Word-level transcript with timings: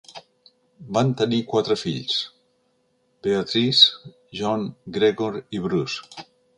Van 0.97 1.11
tenir 1.19 1.41
quatre 1.51 1.77
fills; 1.83 2.17
Beatrice, 3.23 4.11
John, 4.41 4.69
Gregor 5.01 5.41
i 5.59 5.67
Bruce. 5.69 6.25